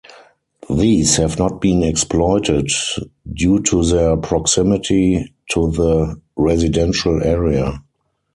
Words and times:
These 0.67 1.17
have 1.17 1.37
not 1.37 1.61
been 1.61 1.83
exploited, 1.83 2.69
due 3.31 3.59
to 3.61 3.85
their 3.85 4.17
proximity 4.17 5.31
to 5.51 5.69
the 5.69 6.19
residential 6.35 7.21
area. 7.23 7.83